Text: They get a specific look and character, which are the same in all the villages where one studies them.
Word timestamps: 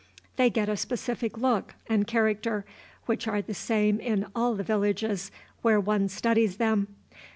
They 0.35 0.49
get 0.49 0.67
a 0.67 0.77
specific 0.77 1.37
look 1.37 1.75
and 1.85 2.07
character, 2.07 2.65
which 3.05 3.27
are 3.27 3.39
the 3.39 3.53
same 3.53 3.99
in 3.99 4.25
all 4.35 4.55
the 4.55 4.63
villages 4.63 5.29
where 5.61 5.79
one 5.79 6.09
studies 6.09 6.57
them. 6.57 6.87